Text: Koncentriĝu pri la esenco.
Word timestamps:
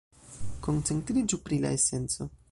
Koncentriĝu 0.67 1.39
pri 1.43 1.59
la 1.67 1.75
esenco. 1.81 2.29